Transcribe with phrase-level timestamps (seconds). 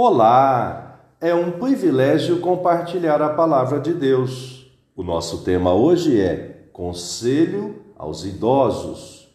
[0.00, 1.00] Olá!
[1.20, 4.70] É um privilégio compartilhar a palavra de Deus.
[4.94, 9.28] O nosso tema hoje é Conselho aos Idosos.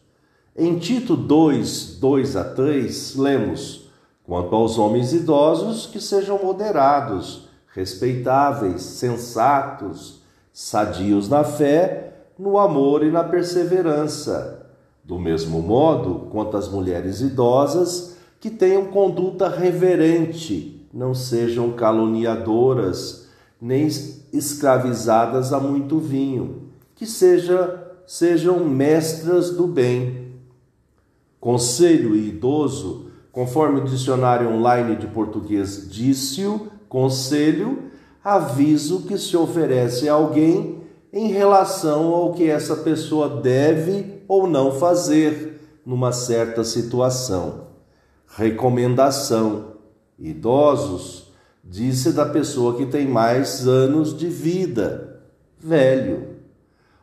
[0.56, 3.90] Em Tito 2, 2 a 3, lemos:
[4.24, 10.22] Quanto aos homens idosos, que sejam moderados, respeitáveis, sensatos,
[10.54, 14.66] sadios na fé, no amor e na perseverança.
[15.04, 18.13] Do mesmo modo, quanto às mulheres idosas,
[18.44, 23.30] que tenham conduta reverente, não sejam caluniadoras,
[23.62, 23.88] nem
[24.34, 26.64] escravizadas a muito vinho,
[26.94, 30.34] que seja, sejam mestras do bem.
[31.40, 37.84] Conselho e idoso, conforme o dicionário online de português disse-o, conselho,
[38.22, 40.82] aviso que se oferece a alguém
[41.14, 47.72] em relação ao que essa pessoa deve ou não fazer numa certa situação.
[48.36, 49.74] Recomendação:
[50.18, 51.32] idosos,
[51.64, 55.22] disse da pessoa que tem mais anos de vida,
[55.60, 56.34] velho.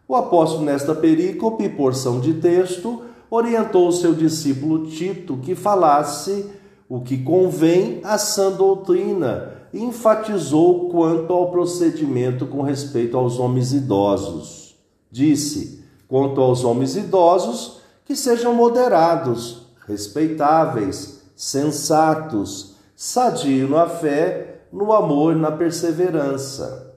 [0.09, 6.51] O apóstolo, nesta perícope, porção de texto, orientou seu discípulo Tito que falasse
[6.89, 13.73] o que convém à sã doutrina e enfatizou quanto ao procedimento com respeito aos homens
[13.73, 14.77] idosos.
[15.09, 25.35] Disse: quanto aos homens idosos, que sejam moderados, respeitáveis, sensatos, sadio na fé, no amor,
[25.35, 26.95] na perseverança.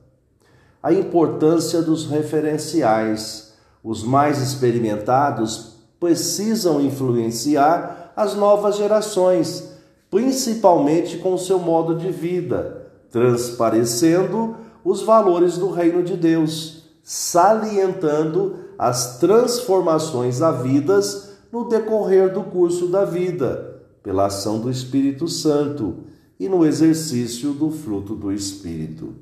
[0.81, 3.53] A importância dos referenciais.
[3.81, 9.77] Os mais experimentados precisam influenciar as novas gerações,
[10.11, 19.19] principalmente com seu modo de vida, transparecendo os valores do reino de Deus, salientando as
[19.19, 23.72] transformações havidas no decorrer do curso da vida
[24.03, 25.95] pela ação do Espírito Santo
[26.39, 29.15] e no exercício do fruto do Espírito.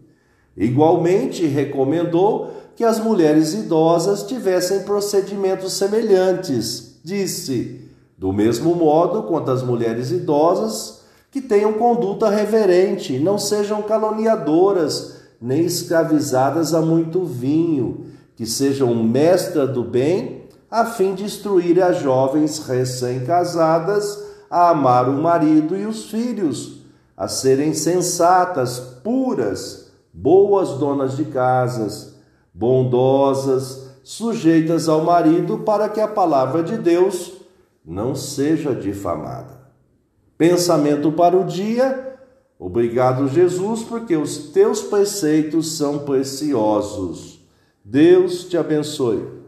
[0.57, 7.00] Igualmente, recomendou que as mulheres idosas tivessem procedimentos semelhantes.
[7.03, 7.81] Disse:
[8.17, 15.63] do mesmo modo quanto as mulheres idosas, que tenham conduta reverente, não sejam caluniadoras, nem
[15.63, 22.59] escravizadas a muito vinho, que sejam mestra do bem, a fim de instruir as jovens
[22.59, 26.81] recém-casadas a amar o marido e os filhos,
[27.16, 32.16] a serem sensatas, puras, boas donas de casas,
[32.53, 37.31] bondosas, sujeitas ao marido, para que a palavra de Deus
[37.85, 39.62] não seja difamada.
[40.38, 42.18] Pensamento para o dia.
[42.59, 47.39] Obrigado, Jesus, porque os teus preceitos são preciosos.
[47.85, 49.41] Deus te abençoe.